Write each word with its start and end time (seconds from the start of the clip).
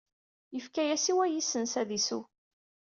Yefka-as 0.55 1.05
i 1.11 1.13
wayis-nnes 1.17 1.73
ad 1.81 1.89
isew. 1.97 2.21